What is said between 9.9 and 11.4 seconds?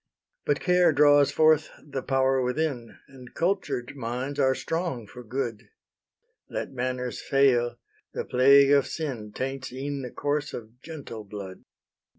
the course of gentle